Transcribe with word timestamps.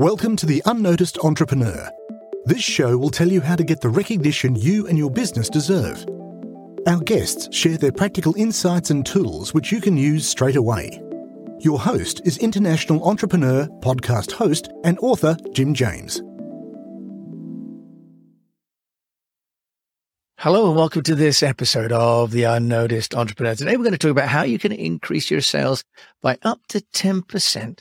Welcome 0.00 0.34
to 0.36 0.46
The 0.46 0.62
Unnoticed 0.64 1.18
Entrepreneur. 1.18 1.90
This 2.46 2.62
show 2.62 2.96
will 2.96 3.10
tell 3.10 3.28
you 3.28 3.42
how 3.42 3.54
to 3.54 3.62
get 3.62 3.82
the 3.82 3.90
recognition 3.90 4.56
you 4.56 4.86
and 4.86 4.96
your 4.96 5.10
business 5.10 5.50
deserve. 5.50 6.06
Our 6.86 7.00
guests 7.00 7.54
share 7.54 7.76
their 7.76 7.92
practical 7.92 8.34
insights 8.36 8.88
and 8.88 9.04
tools 9.04 9.52
which 9.52 9.70
you 9.70 9.78
can 9.78 9.98
use 9.98 10.26
straight 10.26 10.56
away. 10.56 11.02
Your 11.58 11.78
host 11.78 12.22
is 12.24 12.38
international 12.38 13.06
entrepreneur, 13.06 13.66
podcast 13.82 14.32
host, 14.32 14.70
and 14.84 14.98
author 15.00 15.36
Jim 15.52 15.74
James. 15.74 16.22
Hello 20.38 20.68
and 20.68 20.76
welcome 20.76 21.02
to 21.02 21.14
this 21.14 21.42
episode 21.42 21.92
of 21.92 22.30
The 22.30 22.44
Unnoticed 22.44 23.14
Entrepreneur. 23.14 23.54
Today 23.54 23.76
we're 23.76 23.84
going 23.84 23.92
to 23.92 23.98
talk 23.98 24.12
about 24.12 24.30
how 24.30 24.44
you 24.44 24.58
can 24.58 24.72
increase 24.72 25.30
your 25.30 25.42
sales 25.42 25.84
by 26.22 26.38
up 26.42 26.60
to 26.68 26.80
10% 26.80 27.80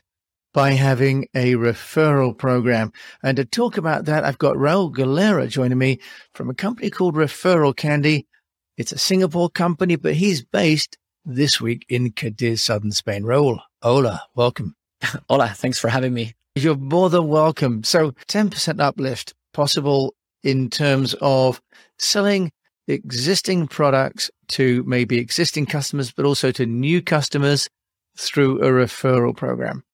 by 0.60 0.72
having 0.72 1.26
a 1.34 1.54
referral 1.54 2.38
program. 2.38 2.92
And 3.24 3.38
to 3.38 3.46
talk 3.46 3.78
about 3.78 4.04
that, 4.06 4.26
I've 4.26 4.38
got 4.38 4.58
Raul 4.58 4.92
Galera 4.92 5.48
joining 5.48 5.78
me 5.78 6.02
from 6.34 6.50
a 6.50 6.54
company 6.54 6.90
called 6.90 7.16
Referral 7.16 7.74
Candy. 7.74 8.28
It's 8.76 8.92
a 8.92 8.98
Singapore 8.98 9.50
company, 9.50 9.96
but 9.96 10.16
he's 10.16 10.44
based 10.44 10.98
this 11.24 11.62
week 11.62 11.86
in 11.88 12.12
Cadiz, 12.12 12.62
southern 12.62 12.92
Spain. 12.92 13.24
Raul, 13.24 13.60
hola, 13.82 14.22
welcome. 14.36 14.76
Hola, 15.30 15.48
thanks 15.48 15.80
for 15.80 15.88
having 15.88 16.14
me. 16.14 16.34
You're 16.56 16.76
more 16.76 17.10
than 17.10 17.30
welcome. 17.30 17.86
So 17.86 18.12
10% 18.28 18.82
uplift 18.82 19.34
possible 19.54 20.14
in 20.44 20.70
terms 20.70 21.16
of 21.22 21.62
selling 22.00 22.52
existing 22.90 23.68
products 23.68 24.30
to 24.50 24.84
maybe 24.86 25.20
existing 25.20 25.68
customers, 25.68 26.12
but 26.12 26.26
also 26.26 26.52
to 26.52 26.66
new 26.66 27.02
customers 27.02 27.70
through 28.18 28.60
a 28.60 28.68
referral 28.68 29.34
program. 29.34 29.86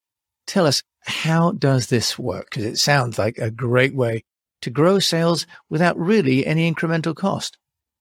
Tell 0.48 0.66
us, 0.66 0.84
how 1.02 1.52
does 1.52 1.88
this 1.88 2.18
work? 2.18 2.50
Because 2.50 2.66
it 2.66 2.78
sounds 2.78 3.18
like 3.18 3.38
a 3.38 3.52
great 3.52 3.96
way 3.96 4.24
to 4.62 4.70
grow 4.70 5.00
sales 5.00 5.46
without 5.70 5.98
really 5.98 6.46
any 6.46 6.72
incremental 6.72 7.16
cost. 7.16 7.58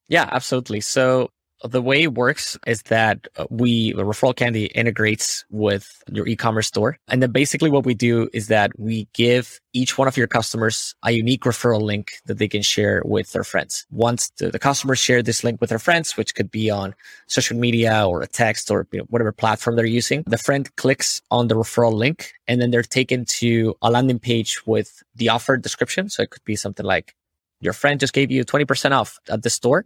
Yeah, 0.08 0.28
absolutely. 0.30 0.80
So 0.80 1.30
the 1.68 1.82
way 1.82 2.02
it 2.02 2.14
works 2.14 2.58
is 2.66 2.82
that 2.84 3.26
uh, 3.36 3.46
we 3.50 3.92
referral 3.94 4.36
candy 4.36 4.66
integrates 4.66 5.44
with 5.50 6.02
your 6.12 6.26
e-commerce 6.26 6.66
store. 6.66 6.98
And 7.08 7.22
then 7.22 7.32
basically 7.32 7.70
what 7.70 7.86
we 7.86 7.94
do 7.94 8.28
is 8.32 8.48
that 8.48 8.78
we 8.78 9.08
give 9.14 9.60
each 9.72 9.96
one 9.98 10.06
of 10.06 10.16
your 10.16 10.26
customers 10.26 10.94
a 11.02 11.12
unique 11.12 11.42
referral 11.42 11.80
link 11.80 12.12
that 12.26 12.38
they 12.38 12.48
can 12.48 12.62
share 12.62 13.02
with 13.04 13.32
their 13.32 13.44
friends. 13.44 13.86
Once 13.90 14.30
the, 14.38 14.50
the 14.50 14.58
customers 14.58 14.98
share 14.98 15.22
this 15.22 15.42
link 15.42 15.60
with 15.60 15.70
their 15.70 15.78
friends 15.78 16.16
which 16.16 16.34
could 16.34 16.50
be 16.50 16.70
on 16.70 16.94
social 17.26 17.56
media 17.56 18.06
or 18.06 18.22
a 18.22 18.26
text 18.26 18.70
or 18.70 18.86
you 18.92 18.98
know, 18.98 19.06
whatever 19.08 19.32
platform 19.32 19.76
they're 19.76 19.86
using 19.86 20.22
the 20.26 20.38
friend 20.38 20.74
clicks 20.76 21.20
on 21.30 21.48
the 21.48 21.54
referral 21.54 21.92
link 21.92 22.32
and 22.46 22.60
then 22.60 22.70
they're 22.70 22.82
taken 22.82 23.24
to 23.24 23.74
a 23.82 23.90
landing 23.90 24.18
page 24.18 24.66
with 24.66 25.02
the 25.16 25.28
offer 25.28 25.56
description. 25.56 26.08
So 26.08 26.22
it 26.22 26.30
could 26.30 26.44
be 26.44 26.56
something 26.56 26.84
like 26.84 27.14
your 27.60 27.72
friend 27.72 27.98
just 27.98 28.12
gave 28.12 28.30
you 28.30 28.44
20% 28.44 28.92
off 28.92 29.18
at 29.28 29.42
the 29.42 29.50
store 29.50 29.84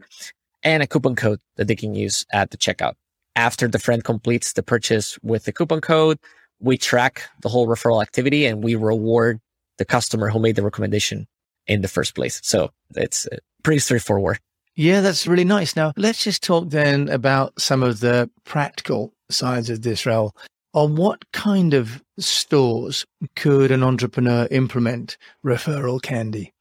and 0.62 0.82
a 0.82 0.86
coupon 0.86 1.16
code 1.16 1.40
that 1.56 1.68
they 1.68 1.76
can 1.76 1.94
use 1.94 2.26
at 2.32 2.50
the 2.50 2.56
checkout. 2.56 2.94
After 3.36 3.68
the 3.68 3.78
friend 3.78 4.02
completes 4.02 4.54
the 4.54 4.62
purchase 4.62 5.18
with 5.22 5.44
the 5.44 5.52
coupon 5.52 5.80
code, 5.80 6.18
we 6.60 6.76
track 6.76 7.22
the 7.42 7.48
whole 7.48 7.68
referral 7.68 8.02
activity 8.02 8.46
and 8.46 8.64
we 8.64 8.74
reward 8.74 9.40
the 9.78 9.84
customer 9.84 10.28
who 10.28 10.40
made 10.40 10.56
the 10.56 10.62
recommendation 10.62 11.26
in 11.66 11.82
the 11.82 11.88
first 11.88 12.14
place. 12.14 12.40
So 12.42 12.70
it's 12.96 13.26
uh, 13.26 13.36
pretty 13.62 13.78
straightforward. 13.78 14.40
Yeah, 14.74 15.00
that's 15.00 15.26
really 15.26 15.44
nice. 15.44 15.76
Now, 15.76 15.92
let's 15.96 16.22
just 16.22 16.42
talk 16.42 16.70
then 16.70 17.08
about 17.08 17.60
some 17.60 17.82
of 17.82 18.00
the 18.00 18.30
practical 18.44 19.12
sides 19.30 19.70
of 19.70 19.82
this, 19.82 20.04
Raul. 20.04 20.32
On 20.72 20.96
what 20.96 21.30
kind 21.32 21.74
of 21.74 22.02
stores 22.18 23.04
could 23.34 23.70
an 23.70 23.82
entrepreneur 23.82 24.46
implement 24.50 25.16
referral 25.44 26.00
candy? 26.00 26.52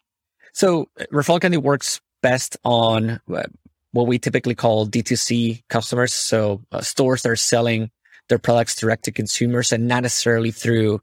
So, 0.54 0.88
uh, 1.00 1.06
referral 1.14 1.42
candy 1.42 1.58
works 1.58 2.02
best 2.24 2.58
on 2.64 3.20
uh, 3.32 3.44
what 3.92 4.08
we 4.08 4.20
typically 4.20 4.56
call 4.56 4.88
D2C 4.88 5.64
customers. 5.70 6.14
So 6.14 6.62
uh, 6.72 6.82
stores 6.82 7.24
that 7.24 7.30
are 7.30 7.36
selling 7.36 7.90
their 8.30 8.40
products 8.40 8.76
direct 8.76 9.06
to 9.06 9.12
consumers 9.12 9.72
and 9.72 9.88
not 9.88 10.04
necessarily 10.04 10.52
through 10.52 11.00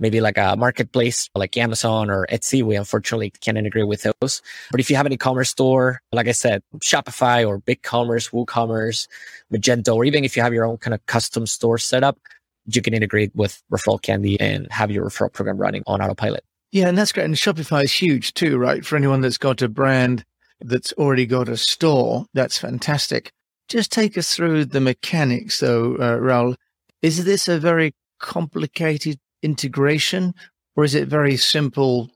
maybe 0.00 0.20
like 0.20 0.38
a 0.38 0.56
marketplace 0.56 1.28
like 1.34 1.56
Amazon 1.56 2.10
or 2.10 2.26
Etsy. 2.30 2.62
We 2.62 2.76
unfortunately 2.76 3.30
can't 3.40 3.58
integrate 3.58 3.88
with 3.88 4.06
those. 4.20 4.42
But 4.70 4.80
if 4.80 4.90
you 4.90 4.96
have 4.96 5.06
an 5.06 5.12
e-commerce 5.12 5.50
store, 5.50 6.00
like 6.12 6.28
I 6.28 6.32
said, 6.32 6.62
Shopify 6.78 7.46
or 7.46 7.60
BigCommerce, 7.60 8.30
WooCommerce, 8.30 9.08
Magento, 9.52 9.96
or 9.96 10.04
even 10.04 10.24
if 10.24 10.36
you 10.36 10.42
have 10.42 10.54
your 10.54 10.64
own 10.64 10.76
kind 10.78 10.94
of 10.94 11.04
custom 11.06 11.46
store 11.46 11.78
set 11.78 12.04
up, 12.04 12.18
you 12.66 12.82
can 12.82 12.94
integrate 12.94 13.34
with 13.34 13.62
Referral 13.72 14.00
Candy 14.00 14.38
and 14.40 14.70
have 14.70 14.90
your 14.90 15.04
referral 15.04 15.32
program 15.32 15.56
running 15.56 15.82
on 15.86 16.02
autopilot. 16.02 16.44
Yeah, 16.70 16.88
and 16.88 16.98
that's 16.98 17.12
great. 17.12 17.24
And 17.24 17.34
Shopify 17.34 17.84
is 17.84 17.92
huge 17.92 18.34
too, 18.34 18.58
right? 18.58 18.84
For 18.84 18.96
anyone 18.96 19.22
that's 19.22 19.38
got 19.38 19.62
a 19.62 19.68
brand 19.68 20.24
that's 20.60 20.92
already 20.94 21.26
got 21.26 21.48
a 21.48 21.56
store. 21.56 22.26
That's 22.34 22.58
fantastic. 22.58 23.32
Just 23.68 23.92
take 23.92 24.16
us 24.16 24.34
through 24.34 24.66
the 24.66 24.80
mechanics, 24.80 25.60
though, 25.60 25.94
uh, 25.96 26.18
Raul. 26.18 26.56
Is 27.02 27.24
this 27.24 27.48
a 27.48 27.58
very 27.58 27.94
complicated 28.18 29.18
integration, 29.42 30.34
or 30.74 30.84
is 30.84 30.94
it 30.94 31.08
very 31.08 31.36
simple 31.36 32.10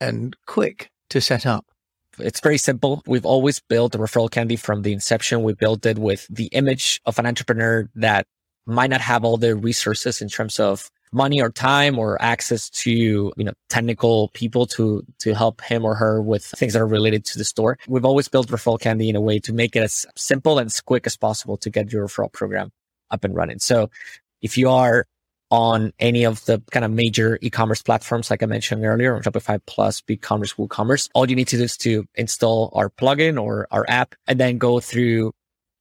and 0.00 0.36
quick 0.46 0.90
to 1.10 1.20
set 1.20 1.46
up? 1.46 1.64
It's 2.18 2.40
very 2.40 2.58
simple. 2.58 3.02
We've 3.06 3.24
always 3.24 3.60
built 3.60 3.94
a 3.94 3.98
referral 3.98 4.30
candy 4.30 4.56
from 4.56 4.82
the 4.82 4.92
inception. 4.92 5.42
We 5.42 5.54
built 5.54 5.86
it 5.86 5.98
with 5.98 6.26
the 6.28 6.46
image 6.46 7.00
of 7.06 7.18
an 7.18 7.26
entrepreneur 7.26 7.88
that 7.94 8.26
might 8.66 8.90
not 8.90 9.00
have 9.00 9.24
all 9.24 9.36
the 9.36 9.56
resources 9.56 10.20
in 10.20 10.28
terms 10.28 10.60
of 10.60 10.90
money 11.12 11.40
or 11.40 11.50
time 11.50 11.98
or 11.98 12.20
access 12.22 12.70
to, 12.70 12.90
you 12.90 13.44
know, 13.44 13.52
technical 13.68 14.28
people 14.28 14.66
to, 14.66 15.04
to 15.18 15.34
help 15.34 15.60
him 15.60 15.84
or 15.84 15.94
her 15.94 16.22
with 16.22 16.44
things 16.44 16.72
that 16.74 16.82
are 16.82 16.86
related 16.86 17.24
to 17.24 17.38
the 17.38 17.44
store. 17.44 17.78
We've 17.88 18.04
always 18.04 18.28
built 18.28 18.48
referral 18.48 18.80
candy 18.80 19.08
in 19.08 19.16
a 19.16 19.20
way 19.20 19.38
to 19.40 19.52
make 19.52 19.76
it 19.76 19.82
as 19.82 20.06
simple 20.16 20.58
and 20.58 20.66
as 20.66 20.80
quick 20.80 21.06
as 21.06 21.16
possible 21.16 21.56
to 21.58 21.70
get 21.70 21.92
your 21.92 22.06
referral 22.06 22.32
program 22.32 22.70
up 23.10 23.24
and 23.24 23.34
running. 23.34 23.58
So 23.58 23.90
if 24.40 24.56
you 24.56 24.70
are 24.70 25.06
on 25.50 25.92
any 25.98 26.24
of 26.24 26.44
the 26.44 26.62
kind 26.70 26.84
of 26.84 26.92
major 26.92 27.38
e-commerce 27.42 27.82
platforms, 27.82 28.30
like 28.30 28.42
I 28.42 28.46
mentioned 28.46 28.84
earlier, 28.84 29.16
on 29.16 29.22
Shopify 29.22 29.60
Plus, 29.66 30.00
BigCommerce, 30.00 30.54
WooCommerce, 30.54 31.08
all 31.12 31.28
you 31.28 31.34
need 31.34 31.48
to 31.48 31.56
do 31.56 31.64
is 31.64 31.76
to 31.78 32.04
install 32.14 32.70
our 32.74 32.88
plugin 32.88 33.40
or 33.40 33.66
our 33.72 33.84
app 33.88 34.14
and 34.28 34.38
then 34.38 34.58
go 34.58 34.78
through 34.78 35.32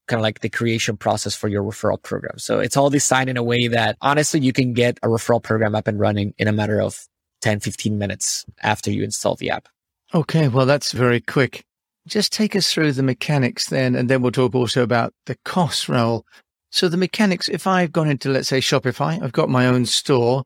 kind 0.09 0.19
of 0.19 0.23
like 0.23 0.41
the 0.41 0.49
creation 0.49 0.97
process 0.97 1.35
for 1.35 1.47
your 1.47 1.63
referral 1.63 2.01
program. 2.01 2.37
So 2.37 2.59
it's 2.59 2.75
all 2.75 2.89
designed 2.89 3.29
in 3.29 3.37
a 3.37 3.43
way 3.43 3.67
that 3.69 3.95
honestly, 4.01 4.41
you 4.41 4.51
can 4.51 4.73
get 4.73 4.97
a 5.01 5.07
referral 5.07 5.41
program 5.41 5.75
up 5.75 5.87
and 5.87 5.99
running 5.99 6.33
in 6.37 6.49
a 6.49 6.51
matter 6.51 6.81
of 6.81 7.07
10, 7.41 7.61
15 7.61 7.97
minutes 7.97 8.45
after 8.61 8.91
you 8.91 9.03
install 9.03 9.35
the 9.35 9.51
app. 9.51 9.69
Okay. 10.13 10.49
Well, 10.49 10.65
that's 10.65 10.91
very 10.91 11.21
quick. 11.21 11.63
Just 12.07 12.33
take 12.33 12.55
us 12.55 12.73
through 12.73 12.93
the 12.93 13.03
mechanics 13.03 13.69
then, 13.69 13.95
and 13.95 14.09
then 14.09 14.21
we'll 14.21 14.31
talk 14.31 14.55
also 14.55 14.81
about 14.81 15.13
the 15.27 15.37
cost 15.45 15.87
Raul. 15.87 16.23
So 16.71 16.89
the 16.89 16.97
mechanics, 16.97 17.47
if 17.47 17.67
I've 17.67 17.91
gone 17.91 18.09
into, 18.09 18.29
let's 18.29 18.47
say 18.47 18.59
Shopify, 18.59 19.21
I've 19.21 19.31
got 19.31 19.49
my 19.49 19.67
own 19.67 19.85
store 19.85 20.43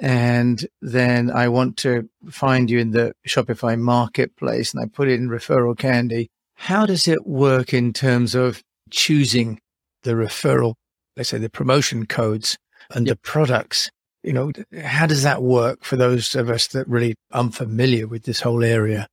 and 0.00 0.66
then 0.80 1.30
I 1.30 1.48
want 1.48 1.76
to 1.78 2.08
find 2.30 2.70
you 2.70 2.78
in 2.78 2.92
the 2.92 3.12
Shopify 3.26 3.78
marketplace 3.78 4.72
and 4.72 4.82
I 4.82 4.86
put 4.86 5.08
in 5.08 5.28
referral 5.28 5.76
candy. 5.76 6.30
How 6.54 6.86
does 6.86 7.06
it 7.08 7.26
work 7.26 7.74
in 7.74 7.92
terms 7.92 8.34
of 8.34 8.62
choosing 8.90 9.60
the 10.02 10.12
referral, 10.12 10.74
let's 11.16 11.30
say 11.30 11.38
the 11.38 11.50
promotion 11.50 12.06
codes 12.06 12.58
and 12.90 13.06
yep. 13.06 13.16
the 13.16 13.20
products. 13.28 13.90
You 14.22 14.32
know, 14.32 14.52
how 14.82 15.06
does 15.06 15.22
that 15.22 15.42
work 15.42 15.84
for 15.84 15.96
those 15.96 16.34
of 16.34 16.50
us 16.50 16.68
that 16.68 16.88
really 16.88 17.14
unfamiliar 17.32 18.06
with 18.06 18.24
this 18.24 18.40
whole 18.40 18.64
area? 18.64 19.06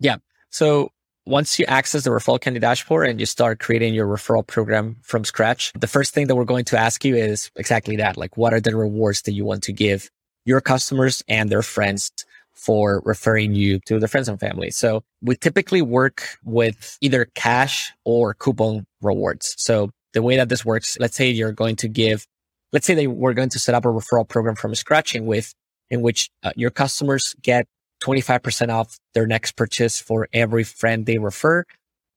Yeah. 0.00 0.16
So 0.50 0.90
once 1.26 1.58
you 1.58 1.66
access 1.66 2.04
the 2.04 2.10
referral 2.10 2.40
candy 2.40 2.58
dashboard 2.58 3.08
and 3.08 3.20
you 3.20 3.26
start 3.26 3.60
creating 3.60 3.92
your 3.92 4.06
referral 4.06 4.46
program 4.46 4.96
from 5.02 5.24
scratch, 5.24 5.72
the 5.78 5.86
first 5.86 6.14
thing 6.14 6.26
that 6.26 6.36
we're 6.36 6.44
going 6.44 6.64
to 6.64 6.78
ask 6.78 7.04
you 7.04 7.14
is 7.14 7.50
exactly 7.56 7.96
that. 7.96 8.16
Like, 8.16 8.36
what 8.36 8.54
are 8.54 8.60
the 8.60 8.74
rewards 8.74 9.22
that 9.22 9.32
you 9.32 9.44
want 9.44 9.62
to 9.64 9.72
give 9.72 10.10
your 10.46 10.62
customers 10.62 11.22
and 11.28 11.50
their 11.50 11.62
friends 11.62 12.10
for 12.58 13.02
referring 13.04 13.54
you 13.54 13.78
to 13.86 13.98
their 13.98 14.08
friends 14.08 14.28
and 14.28 14.40
family. 14.40 14.70
So 14.70 15.02
we 15.22 15.36
typically 15.36 15.82
work 15.82 16.22
with 16.44 16.98
either 17.00 17.26
cash 17.34 17.92
or 18.04 18.34
coupon 18.34 18.84
rewards. 19.00 19.54
So 19.58 19.90
the 20.12 20.22
way 20.22 20.36
that 20.36 20.48
this 20.48 20.64
works, 20.64 20.98
let's 20.98 21.16
say 21.16 21.30
you're 21.30 21.52
going 21.52 21.76
to 21.76 21.88
give, 21.88 22.26
let's 22.72 22.86
say 22.86 22.94
they 22.94 23.06
we're 23.06 23.34
going 23.34 23.48
to 23.50 23.58
set 23.58 23.74
up 23.74 23.84
a 23.84 23.88
referral 23.88 24.28
program 24.28 24.56
from 24.56 24.74
scratch 24.74 25.14
in 25.14 25.26
with, 25.26 25.54
in 25.90 26.02
which 26.02 26.30
uh, 26.42 26.52
your 26.56 26.70
customers 26.70 27.34
get 27.42 27.66
25% 28.02 28.70
off 28.70 28.98
their 29.14 29.26
next 29.26 29.52
purchase 29.52 30.00
for 30.00 30.28
every 30.32 30.64
friend 30.64 31.06
they 31.06 31.18
refer. 31.18 31.64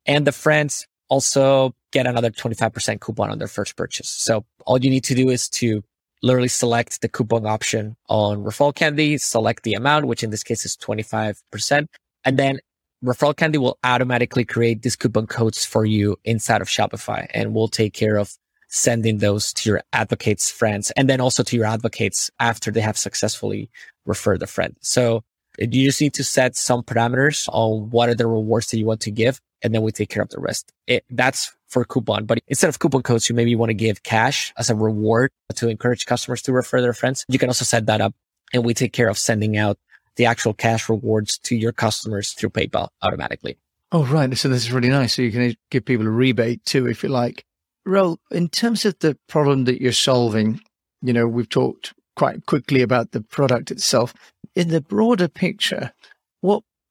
And 0.05 0.25
the 0.25 0.31
friends 0.31 0.87
also 1.09 1.73
get 1.91 2.07
another 2.07 2.31
25% 2.31 2.99
coupon 2.99 3.29
on 3.29 3.37
their 3.37 3.47
first 3.47 3.75
purchase. 3.75 4.09
So 4.09 4.45
all 4.65 4.79
you 4.79 4.89
need 4.89 5.03
to 5.05 5.15
do 5.15 5.29
is 5.29 5.49
to 5.49 5.83
literally 6.23 6.47
select 6.47 7.01
the 7.01 7.09
coupon 7.09 7.45
option 7.45 7.95
on 8.09 8.43
referral 8.43 8.73
candy, 8.73 9.17
select 9.17 9.63
the 9.63 9.73
amount, 9.73 10.05
which 10.05 10.23
in 10.23 10.29
this 10.29 10.43
case 10.43 10.65
is 10.65 10.77
25%. 10.77 11.87
And 12.23 12.37
then 12.37 12.59
referral 13.03 13.35
candy 13.35 13.57
will 13.57 13.79
automatically 13.83 14.45
create 14.45 14.81
these 14.81 14.95
coupon 14.95 15.27
codes 15.27 15.65
for 15.65 15.85
you 15.85 16.17
inside 16.23 16.61
of 16.61 16.67
Shopify 16.67 17.27
and 17.33 17.53
we'll 17.53 17.67
take 17.67 17.93
care 17.93 18.17
of 18.17 18.35
sending 18.67 19.17
those 19.17 19.51
to 19.53 19.69
your 19.69 19.81
advocates 19.91 20.49
friends 20.49 20.91
and 20.91 21.09
then 21.09 21.19
also 21.19 21.43
to 21.43 21.57
your 21.57 21.65
advocates 21.65 22.29
after 22.39 22.71
they 22.71 22.79
have 22.79 22.97
successfully 22.97 23.69
referred 24.05 24.41
a 24.41 24.47
friend. 24.47 24.75
So 24.79 25.23
you 25.57 25.85
just 25.85 25.99
need 25.99 26.13
to 26.13 26.23
set 26.23 26.55
some 26.55 26.83
parameters 26.83 27.49
on 27.51 27.89
what 27.89 28.09
are 28.09 28.15
the 28.15 28.27
rewards 28.27 28.67
that 28.67 28.77
you 28.77 28.85
want 28.85 29.01
to 29.01 29.11
give. 29.11 29.41
And 29.63 29.73
then 29.73 29.81
we 29.81 29.91
take 29.91 30.09
care 30.09 30.23
of 30.23 30.29
the 30.29 30.39
rest. 30.39 30.71
It, 30.87 31.05
that's 31.09 31.53
for 31.67 31.85
coupon, 31.85 32.25
but 32.25 32.39
instead 32.47 32.69
of 32.69 32.79
coupon 32.79 33.01
codes, 33.01 33.29
you 33.29 33.35
maybe 33.35 33.55
want 33.55 33.69
to 33.69 33.73
give 33.73 34.03
cash 34.03 34.53
as 34.57 34.69
a 34.69 34.75
reward 34.75 35.31
to 35.55 35.69
encourage 35.69 36.05
customers 36.05 36.41
to 36.43 36.51
refer 36.51 36.81
their 36.81 36.93
friends. 36.93 37.25
You 37.29 37.39
can 37.39 37.49
also 37.49 37.63
set 37.63 37.85
that 37.85 38.01
up 38.01 38.13
and 38.53 38.65
we 38.65 38.73
take 38.73 38.93
care 38.93 39.07
of 39.07 39.17
sending 39.17 39.57
out 39.57 39.77
the 40.17 40.25
actual 40.25 40.53
cash 40.53 40.89
rewards 40.89 41.37
to 41.39 41.55
your 41.55 41.71
customers 41.71 42.33
through 42.33 42.49
PayPal 42.49 42.89
automatically. 43.01 43.57
Oh, 43.91 44.05
right. 44.05 44.37
So 44.37 44.49
this 44.49 44.63
is 44.63 44.71
really 44.71 44.89
nice. 44.89 45.13
So 45.13 45.21
you 45.21 45.31
can 45.31 45.55
give 45.69 45.85
people 45.85 46.07
a 46.07 46.09
rebate 46.09 46.63
too, 46.65 46.87
if 46.87 47.03
you 47.03 47.09
like. 47.09 47.45
Raul, 47.87 48.17
in 48.29 48.49
terms 48.49 48.85
of 48.85 48.97
the 48.99 49.17
problem 49.27 49.65
that 49.65 49.81
you're 49.81 49.91
solving, 49.91 50.61
you 51.01 51.13
know, 51.13 51.27
we've 51.27 51.49
talked 51.49 51.93
quite 52.15 52.45
quickly 52.45 52.81
about 52.81 53.11
the 53.11 53.21
product 53.21 53.71
itself. 53.71 54.13
In 54.55 54.67
the 54.69 54.81
broader 54.81 55.27
picture, 55.27 55.93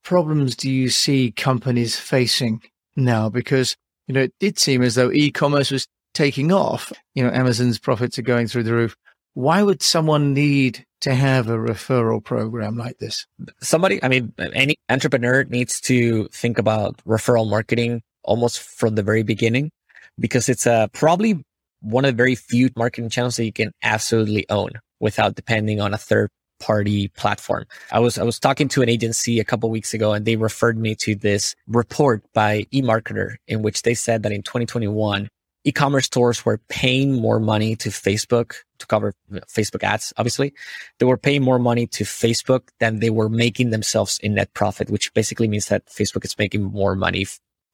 problems 0.02 0.56
do 0.56 0.70
you 0.70 0.88
see 0.88 1.32
companies 1.32 1.98
facing 1.98 2.62
now? 2.96 3.28
Because, 3.28 3.76
you 4.06 4.14
know, 4.14 4.22
it 4.22 4.34
did 4.40 4.58
seem 4.58 4.82
as 4.82 4.94
though 4.94 5.10
e-commerce 5.12 5.70
was 5.70 5.86
taking 6.14 6.52
off. 6.52 6.92
You 7.14 7.24
know, 7.24 7.30
Amazon's 7.30 7.78
profits 7.78 8.18
are 8.18 8.22
going 8.22 8.46
through 8.46 8.64
the 8.64 8.74
roof. 8.74 8.96
Why 9.34 9.62
would 9.62 9.82
someone 9.82 10.34
need 10.34 10.84
to 11.02 11.14
have 11.14 11.48
a 11.48 11.56
referral 11.56 12.22
program 12.22 12.76
like 12.76 12.98
this? 12.98 13.26
Somebody, 13.60 14.02
I 14.02 14.08
mean, 14.08 14.32
any 14.38 14.76
entrepreneur 14.88 15.44
needs 15.44 15.80
to 15.82 16.28
think 16.28 16.58
about 16.58 16.96
referral 17.06 17.48
marketing 17.48 18.02
almost 18.24 18.60
from 18.60 18.96
the 18.96 19.02
very 19.02 19.22
beginning 19.22 19.70
because 20.18 20.48
it's 20.48 20.66
uh, 20.66 20.88
probably 20.88 21.42
one 21.80 22.04
of 22.04 22.12
the 22.12 22.16
very 22.16 22.34
few 22.34 22.70
marketing 22.76 23.08
channels 23.08 23.36
that 23.36 23.44
you 23.44 23.52
can 23.52 23.72
absolutely 23.82 24.48
own 24.50 24.72
without 24.98 25.34
depending 25.34 25.80
on 25.80 25.94
a 25.94 25.98
third 25.98 26.28
party 26.60 27.08
platform. 27.08 27.66
I 27.90 27.98
was 27.98 28.18
I 28.18 28.22
was 28.22 28.38
talking 28.38 28.68
to 28.68 28.82
an 28.82 28.88
agency 28.88 29.40
a 29.40 29.44
couple 29.44 29.68
weeks 29.70 29.92
ago 29.92 30.12
and 30.12 30.24
they 30.24 30.36
referred 30.36 30.78
me 30.78 30.94
to 30.96 31.14
this 31.14 31.56
report 31.66 32.22
by 32.32 32.64
eMarketer 32.72 33.36
in 33.48 33.62
which 33.62 33.82
they 33.82 33.94
said 33.94 34.22
that 34.22 34.32
in 34.32 34.42
2021 34.42 35.28
e-commerce 35.64 36.06
stores 36.06 36.44
were 36.44 36.58
paying 36.68 37.12
more 37.12 37.38
money 37.38 37.76
to 37.76 37.90
Facebook 37.90 38.54
to 38.78 38.86
cover 38.86 39.14
Facebook 39.48 39.82
ads 39.82 40.12
obviously. 40.16 40.54
They 40.98 41.06
were 41.06 41.18
paying 41.18 41.42
more 41.42 41.58
money 41.58 41.86
to 41.88 42.04
Facebook 42.04 42.68
than 42.78 43.00
they 43.00 43.10
were 43.10 43.28
making 43.28 43.70
themselves 43.70 44.18
in 44.22 44.34
net 44.34 44.52
profit, 44.54 44.90
which 44.90 45.12
basically 45.14 45.48
means 45.48 45.66
that 45.66 45.86
Facebook 45.86 46.24
is 46.24 46.38
making 46.38 46.62
more 46.62 46.94
money 46.94 47.26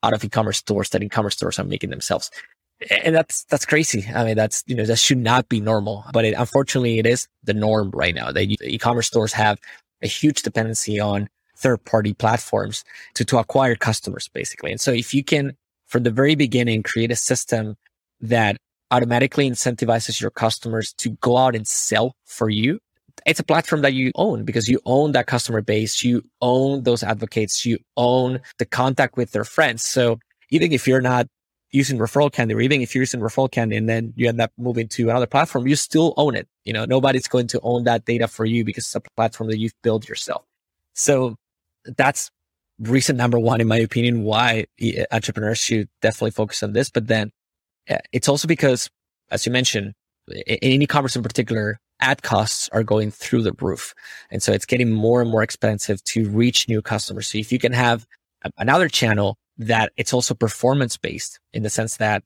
out 0.02 0.14
of 0.14 0.24
e-commerce 0.24 0.58
stores 0.58 0.90
than 0.90 1.02
e-commerce 1.02 1.34
stores 1.34 1.58
are 1.58 1.64
making 1.64 1.90
themselves. 1.90 2.30
And 2.90 3.14
that's, 3.14 3.44
that's 3.44 3.64
crazy. 3.64 4.06
I 4.14 4.24
mean, 4.24 4.36
that's, 4.36 4.62
you 4.66 4.74
know, 4.74 4.84
that 4.84 4.98
should 4.98 5.18
not 5.18 5.48
be 5.48 5.60
normal, 5.60 6.04
but 6.12 6.24
it, 6.24 6.34
unfortunately 6.36 6.98
it 6.98 7.06
is 7.06 7.26
the 7.44 7.54
norm 7.54 7.90
right 7.94 8.14
now 8.14 8.30
that 8.32 8.44
e-commerce 8.62 9.06
stores 9.06 9.32
have 9.32 9.58
a 10.02 10.06
huge 10.06 10.42
dependency 10.42 11.00
on 11.00 11.28
third 11.56 11.82
party 11.84 12.12
platforms 12.12 12.84
to, 13.14 13.24
to 13.24 13.38
acquire 13.38 13.74
customers 13.76 14.28
basically. 14.28 14.70
And 14.70 14.80
so 14.80 14.92
if 14.92 15.14
you 15.14 15.24
can 15.24 15.56
from 15.86 16.02
the 16.02 16.10
very 16.10 16.34
beginning 16.34 16.82
create 16.82 17.10
a 17.10 17.16
system 17.16 17.76
that 18.20 18.58
automatically 18.90 19.50
incentivizes 19.50 20.20
your 20.20 20.30
customers 20.30 20.92
to 20.94 21.10
go 21.22 21.38
out 21.38 21.56
and 21.56 21.66
sell 21.66 22.14
for 22.26 22.50
you 22.50 22.78
it's 23.24 23.40
a 23.40 23.44
platform 23.44 23.82
that 23.82 23.94
you 23.94 24.12
own 24.14 24.44
because 24.44 24.68
you 24.68 24.80
own 24.84 25.12
that 25.12 25.26
customer 25.26 25.62
base. 25.62 26.04
You 26.04 26.22
own 26.42 26.82
those 26.82 27.02
advocates. 27.02 27.64
You 27.64 27.78
own 27.96 28.40
the 28.58 28.66
contact 28.66 29.16
with 29.16 29.32
their 29.32 29.44
friends. 29.44 29.82
So 29.82 30.18
even 30.50 30.72
if 30.72 30.86
you're 30.86 31.00
not 31.00 31.26
using 31.76 31.98
referral 31.98 32.32
candy 32.32 32.54
or 32.54 32.60
even 32.60 32.80
if 32.80 32.94
you're 32.94 33.02
using 33.02 33.20
referral 33.20 33.50
candy 33.50 33.76
and 33.76 33.88
then 33.88 34.12
you 34.16 34.28
end 34.28 34.40
up 34.40 34.50
moving 34.56 34.88
to 34.88 35.10
another 35.10 35.26
platform, 35.26 35.66
you 35.66 35.76
still 35.76 36.14
own 36.16 36.34
it. 36.34 36.48
You 36.64 36.72
know, 36.72 36.84
nobody's 36.84 37.28
going 37.28 37.46
to 37.48 37.60
own 37.62 37.84
that 37.84 38.04
data 38.04 38.26
for 38.26 38.44
you 38.44 38.64
because 38.64 38.84
it's 38.84 38.94
a 38.94 39.02
platform 39.16 39.50
that 39.50 39.58
you've 39.58 39.74
built 39.82 40.08
yourself. 40.08 40.44
So 40.94 41.36
that's 41.84 42.30
reason 42.78 43.16
number 43.16 43.38
one, 43.38 43.60
in 43.60 43.68
my 43.68 43.78
opinion, 43.78 44.22
why 44.22 44.66
entrepreneurs 45.12 45.58
should 45.58 45.88
definitely 46.02 46.32
focus 46.32 46.62
on 46.62 46.72
this. 46.72 46.90
But 46.90 47.06
then 47.06 47.30
it's 48.12 48.28
also 48.28 48.48
because, 48.48 48.90
as 49.30 49.46
you 49.46 49.52
mentioned, 49.52 49.92
in 50.46 50.82
e-commerce 50.82 51.14
in 51.14 51.22
particular, 51.22 51.78
ad 52.00 52.22
costs 52.22 52.68
are 52.72 52.82
going 52.82 53.10
through 53.10 53.42
the 53.42 53.52
roof. 53.60 53.94
And 54.30 54.42
so 54.42 54.52
it's 54.52 54.66
getting 54.66 54.90
more 54.90 55.22
and 55.22 55.30
more 55.30 55.42
expensive 55.42 56.02
to 56.04 56.28
reach 56.28 56.68
new 56.68 56.82
customers. 56.82 57.28
So 57.28 57.38
if 57.38 57.52
you 57.52 57.58
can 57.58 57.72
have 57.72 58.06
another 58.58 58.88
channel 58.88 59.36
that 59.58 59.92
it's 59.96 60.12
also 60.12 60.34
performance 60.34 60.96
based 60.96 61.40
in 61.52 61.62
the 61.62 61.70
sense 61.70 61.96
that 61.96 62.22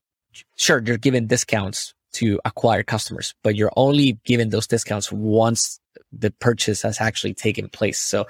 sure, 0.57 0.83
you're 0.85 0.97
giving 0.97 1.27
discounts 1.27 1.95
to 2.13 2.41
acquire 2.45 2.83
customers, 2.83 3.35
but 3.43 3.55
you're 3.55 3.73
only 3.77 4.19
giving 4.25 4.51
those 4.51 4.67
discounts 4.67 5.13
once 5.13 5.79
the 6.13 6.31
purchase 6.33 6.83
has 6.83 7.01
actually 7.01 7.35
taken 7.35 7.69
place. 7.69 7.99
So 7.99 8.27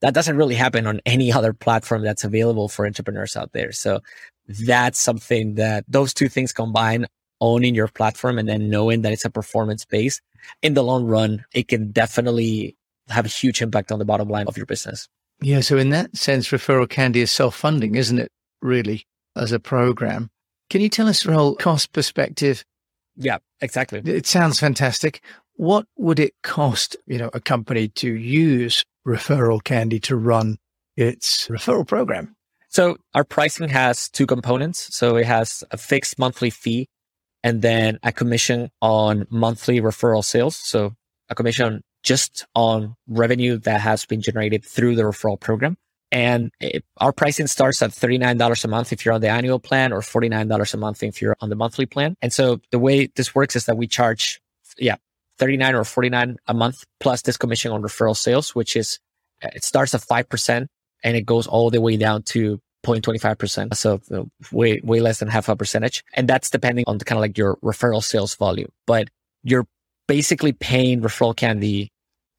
that 0.00 0.14
doesn't 0.14 0.36
really 0.36 0.54
happen 0.54 0.86
on 0.86 1.00
any 1.04 1.32
other 1.38 1.52
platform 1.52 2.02
that's 2.02 2.24
available 2.24 2.68
for 2.68 2.86
entrepreneurs 2.86 3.36
out 3.36 3.52
there. 3.52 3.72
So 3.72 4.00
that's 4.48 4.98
something 4.98 5.56
that 5.56 5.84
those 5.88 6.14
two 6.14 6.28
things 6.28 6.52
combine 6.52 7.06
owning 7.40 7.74
your 7.74 7.88
platform 7.88 8.38
and 8.38 8.48
then 8.48 8.70
knowing 8.70 9.02
that 9.02 9.12
it's 9.12 9.24
a 9.24 9.30
performance 9.30 9.84
base 9.84 10.20
in 10.62 10.74
the 10.74 10.82
long 10.82 11.04
run, 11.04 11.44
it 11.52 11.68
can 11.68 11.90
definitely 11.90 12.76
have 13.08 13.26
a 13.26 13.28
huge 13.28 13.62
impact 13.62 13.92
on 13.92 13.98
the 13.98 14.04
bottom 14.04 14.28
line 14.28 14.46
of 14.48 14.56
your 14.56 14.66
business. 14.66 15.08
Yeah. 15.40 15.60
So 15.60 15.76
in 15.76 15.90
that 15.90 16.16
sense, 16.16 16.48
Referral 16.48 16.88
Candy 16.88 17.20
is 17.20 17.30
self-funding, 17.30 17.94
isn't 17.94 18.18
it? 18.18 18.32
Really, 18.60 19.06
as 19.36 19.52
a 19.52 19.60
program. 19.60 20.30
Can 20.70 20.80
you 20.80 20.88
tell 20.88 21.08
us 21.08 21.22
from 21.22 21.34
a 21.34 21.54
cost 21.54 21.92
perspective? 21.92 22.64
Yeah, 23.16 23.38
exactly. 23.60 24.00
It 24.04 24.26
sounds 24.26 24.60
fantastic. 24.60 25.22
What 25.54 25.86
would 25.96 26.20
it 26.20 26.34
cost, 26.42 26.96
you 27.06 27.18
know, 27.18 27.30
a 27.32 27.40
company 27.40 27.88
to 27.88 28.12
use 28.14 28.84
Referral 29.06 29.62
Candy 29.62 29.98
to 30.00 30.16
run 30.16 30.58
its 30.96 31.48
referral 31.48 31.86
program? 31.86 32.36
So 32.68 32.98
our 33.14 33.24
pricing 33.24 33.68
has 33.70 34.08
two 34.10 34.26
components. 34.26 34.94
So 34.94 35.16
it 35.16 35.26
has 35.26 35.64
a 35.70 35.76
fixed 35.76 36.18
monthly 36.18 36.50
fee 36.50 36.88
and 37.42 37.62
then 37.62 37.98
a 38.02 38.12
commission 38.12 38.70
on 38.82 39.26
monthly 39.30 39.80
referral 39.80 40.24
sales. 40.24 40.56
So 40.56 40.92
a 41.28 41.34
commission 41.34 41.82
just 42.02 42.46
on 42.54 42.94
revenue 43.08 43.58
that 43.58 43.80
has 43.80 44.04
been 44.04 44.20
generated 44.20 44.64
through 44.64 44.96
the 44.96 45.02
referral 45.02 45.40
program. 45.40 45.76
And 46.10 46.50
it, 46.60 46.84
our 46.98 47.12
pricing 47.12 47.46
starts 47.46 47.82
at 47.82 47.90
$39 47.90 48.64
a 48.64 48.68
month 48.68 48.92
if 48.92 49.04
you're 49.04 49.14
on 49.14 49.20
the 49.20 49.28
annual 49.28 49.58
plan 49.58 49.92
or 49.92 50.00
$49 50.00 50.74
a 50.74 50.76
month 50.76 51.02
if 51.02 51.20
you're 51.20 51.36
on 51.40 51.50
the 51.50 51.56
monthly 51.56 51.86
plan. 51.86 52.16
And 52.22 52.32
so 52.32 52.60
the 52.70 52.78
way 52.78 53.08
this 53.14 53.34
works 53.34 53.56
is 53.56 53.66
that 53.66 53.76
we 53.76 53.86
charge, 53.86 54.40
yeah, 54.78 54.96
39 55.38 55.74
or 55.74 55.84
49 55.84 56.36
a 56.46 56.54
month 56.54 56.84
plus 57.00 57.22
this 57.22 57.36
commission 57.36 57.72
on 57.72 57.82
referral 57.82 58.16
sales, 58.16 58.54
which 58.54 58.74
is, 58.74 58.98
uh, 59.42 59.48
it 59.54 59.64
starts 59.64 59.94
at 59.94 60.00
5% 60.00 60.66
and 61.04 61.16
it 61.16 61.26
goes 61.26 61.46
all 61.46 61.70
the 61.70 61.80
way 61.80 61.96
down 61.96 62.22
to 62.24 62.58
0.25%. 62.84 63.74
So 63.74 64.00
know, 64.08 64.30
way, 64.50 64.80
way 64.82 65.00
less 65.00 65.18
than 65.18 65.28
half 65.28 65.48
a 65.48 65.56
percentage. 65.56 66.04
And 66.14 66.28
that's 66.28 66.48
depending 66.48 66.84
on 66.86 66.98
the 66.98 67.04
kind 67.04 67.18
of 67.18 67.20
like 67.20 67.36
your 67.36 67.56
referral 67.56 68.02
sales 68.02 68.34
volume, 68.34 68.70
but 68.86 69.08
you're 69.42 69.66
basically 70.06 70.52
paying 70.52 71.02
referral 71.02 71.36
candy 71.36 71.92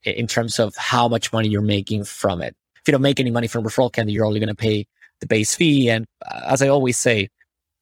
in 0.04 0.28
terms 0.28 0.60
of 0.60 0.76
how 0.76 1.08
much 1.08 1.32
money 1.32 1.50
you're 1.50 1.62
making 1.62 2.04
from 2.04 2.42
it. 2.42 2.56
If 2.82 2.88
you 2.88 2.92
don't 2.92 3.02
make 3.02 3.20
any 3.20 3.32
money 3.32 3.48
from 3.48 3.64
referral 3.64 3.92
candy, 3.92 4.14
you're 4.14 4.26
only 4.26 4.40
going 4.40 4.50
to 4.50 4.56
pay 4.56 4.88
the 5.20 5.28
base 5.28 5.56
fee. 5.56 5.90
And 5.90 6.06
uh, 6.26 6.42
as 6.48 6.62
I 6.62 6.68
always 6.68 6.98
say, 6.98 7.30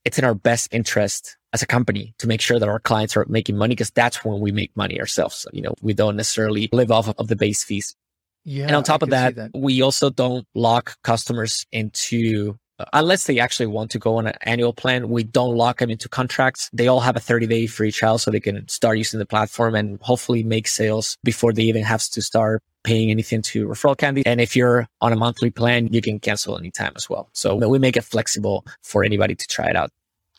it's 0.05 0.17
in 0.17 0.25
our 0.25 0.35
best 0.35 0.73
interest 0.73 1.37
as 1.53 1.61
a 1.61 1.67
company 1.67 2.13
to 2.19 2.27
make 2.27 2.41
sure 2.41 2.59
that 2.59 2.69
our 2.69 2.79
clients 2.79 3.15
are 3.17 3.25
making 3.27 3.57
money 3.57 3.75
because 3.75 3.91
that's 3.91 4.23
when 4.23 4.39
we 4.39 4.51
make 4.51 4.75
money 4.75 4.99
ourselves. 4.99 5.35
So, 5.35 5.49
You 5.53 5.61
know, 5.61 5.75
we 5.81 5.93
don't 5.93 6.15
necessarily 6.15 6.69
live 6.71 6.91
off 6.91 7.13
of 7.17 7.27
the 7.27 7.35
base 7.35 7.63
fees. 7.63 7.95
Yeah, 8.43 8.67
and 8.67 8.75
on 8.75 8.83
top 8.83 9.01
of 9.01 9.09
that, 9.09 9.35
that, 9.35 9.51
we 9.53 9.81
also 9.81 10.09
don't 10.09 10.47
lock 10.55 10.95
customers 11.03 11.65
into 11.73 12.57
unless 12.93 13.25
they 13.25 13.39
actually 13.39 13.67
want 13.67 13.91
to 13.91 13.99
go 13.99 14.17
on 14.17 14.27
an 14.27 14.35
annual 14.41 14.73
plan, 14.73 15.09
we 15.09 15.23
don't 15.23 15.55
lock 15.55 15.79
them 15.79 15.89
into 15.89 16.09
contracts. 16.09 16.69
They 16.73 16.87
all 16.87 16.99
have 16.99 17.15
a 17.15 17.19
30 17.19 17.47
day 17.47 17.67
free 17.67 17.91
trial 17.91 18.17
so 18.17 18.31
they 18.31 18.39
can 18.39 18.67
start 18.67 18.97
using 18.97 19.19
the 19.19 19.25
platform 19.25 19.75
and 19.75 19.99
hopefully 20.01 20.43
make 20.43 20.67
sales 20.67 21.17
before 21.23 21.53
they 21.53 21.63
even 21.63 21.83
have 21.83 22.03
to 22.03 22.21
start 22.21 22.61
paying 22.83 23.11
anything 23.11 23.41
to 23.41 23.67
referral 23.67 23.97
candy. 23.97 24.25
And 24.25 24.39
if 24.39 24.55
you're 24.55 24.87
on 25.01 25.11
a 25.11 25.15
monthly 25.15 25.49
plan, 25.49 25.87
you 25.91 26.01
can 26.01 26.19
cancel 26.19 26.57
anytime 26.57 26.93
as 26.95 27.09
well. 27.09 27.29
So 27.33 27.55
we 27.55 27.79
make 27.79 27.97
it 27.97 28.03
flexible 28.03 28.65
for 28.81 29.03
anybody 29.03 29.35
to 29.35 29.47
try 29.47 29.69
it 29.69 29.75
out. 29.75 29.91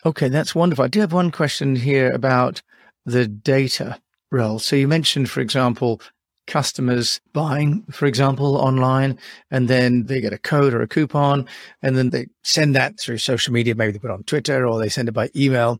Okay, 0.06 0.28
that's 0.28 0.54
wonderful. 0.54 0.84
I 0.84 0.88
do 0.88 1.00
have 1.00 1.12
one 1.12 1.30
question 1.30 1.76
here 1.76 2.10
about 2.10 2.62
the 3.04 3.26
data 3.26 4.00
role. 4.30 4.58
So 4.58 4.76
you 4.76 4.86
mentioned, 4.86 5.28
for 5.28 5.40
example, 5.40 6.00
customers 6.48 7.20
buying, 7.32 7.84
for 7.92 8.06
example, 8.06 8.56
online, 8.56 9.16
and 9.52 9.68
then 9.68 10.06
they 10.06 10.20
get 10.20 10.32
a 10.32 10.38
code 10.38 10.74
or 10.74 10.82
a 10.82 10.88
coupon, 10.88 11.46
and 11.82 11.96
then 11.96 12.10
they 12.10 12.26
send 12.42 12.74
that 12.74 12.98
through 12.98 13.18
social 13.18 13.52
media. 13.52 13.76
Maybe 13.76 13.92
they 13.92 13.98
put 14.00 14.10
on 14.10 14.24
Twitter 14.24 14.66
or 14.66 14.80
they 14.80 14.88
send 14.88 15.08
it 15.08 15.12
by 15.12 15.30
email. 15.36 15.78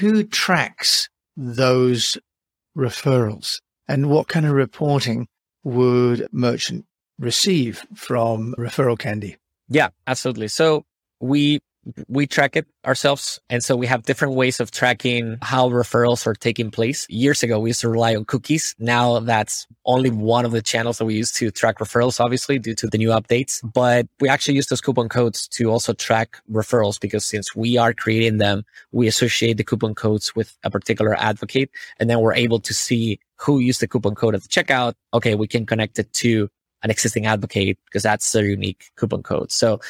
Who 0.00 0.24
tracks 0.24 1.08
those 1.36 2.18
referrals? 2.76 3.60
And 3.88 4.10
what 4.10 4.28
kind 4.28 4.44
of 4.44 4.52
reporting 4.52 5.26
would 5.64 6.28
merchant 6.32 6.84
receive 7.18 7.86
from 7.94 8.54
referral 8.58 8.98
candy? 8.98 9.36
Yeah, 9.68 9.88
absolutely. 10.06 10.48
So 10.48 10.84
we 11.20 11.60
we 12.08 12.26
track 12.26 12.56
it 12.56 12.66
ourselves. 12.84 13.40
And 13.48 13.64
so 13.64 13.76
we 13.76 13.86
have 13.86 14.02
different 14.02 14.34
ways 14.34 14.60
of 14.60 14.70
tracking 14.70 15.38
how 15.42 15.68
referrals 15.70 16.26
are 16.26 16.34
taking 16.34 16.70
place. 16.70 17.06
Years 17.08 17.42
ago, 17.42 17.58
we 17.58 17.70
used 17.70 17.80
to 17.80 17.88
rely 17.88 18.14
on 18.14 18.24
cookies. 18.24 18.74
Now 18.78 19.20
that's 19.20 19.66
only 19.86 20.10
one 20.10 20.44
of 20.44 20.52
the 20.52 20.62
channels 20.62 20.98
that 20.98 21.06
we 21.06 21.14
use 21.14 21.32
to 21.32 21.50
track 21.50 21.78
referrals, 21.78 22.20
obviously, 22.20 22.58
due 22.58 22.74
to 22.74 22.86
the 22.86 22.98
new 22.98 23.08
updates. 23.08 23.60
But 23.72 24.06
we 24.20 24.28
actually 24.28 24.54
use 24.54 24.66
those 24.66 24.80
coupon 24.80 25.08
codes 25.08 25.48
to 25.48 25.70
also 25.70 25.92
track 25.92 26.36
referrals 26.50 27.00
because 27.00 27.24
since 27.24 27.56
we 27.56 27.78
are 27.78 27.94
creating 27.94 28.38
them, 28.38 28.64
we 28.92 29.06
associate 29.06 29.56
the 29.56 29.64
coupon 29.64 29.94
codes 29.94 30.34
with 30.36 30.56
a 30.64 30.70
particular 30.70 31.14
advocate. 31.18 31.70
And 31.98 32.10
then 32.10 32.20
we're 32.20 32.34
able 32.34 32.60
to 32.60 32.74
see 32.74 33.20
who 33.36 33.58
used 33.58 33.80
the 33.80 33.88
coupon 33.88 34.14
code 34.14 34.34
at 34.34 34.42
the 34.42 34.48
checkout. 34.48 34.94
Okay, 35.14 35.34
we 35.34 35.48
can 35.48 35.64
connect 35.64 35.98
it 35.98 36.12
to 36.14 36.50
an 36.82 36.90
existing 36.90 37.26
advocate 37.26 37.78
because 37.86 38.02
that's 38.02 38.30
their 38.32 38.44
unique 38.44 38.90
coupon 38.96 39.22
code. 39.22 39.50
So, 39.50 39.80